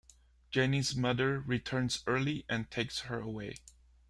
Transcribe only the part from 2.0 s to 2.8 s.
early and